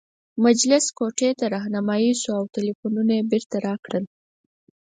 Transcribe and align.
مجلس 0.45 0.85
کوټې 0.97 1.29
ته 1.39 1.45
رهنمايي 1.55 2.11
شوو 2.21 2.37
او 2.39 2.43
ټلفونونه 2.55 3.11
یې 3.17 3.27
بیرته 3.31 3.57
راکړل. 3.67 4.05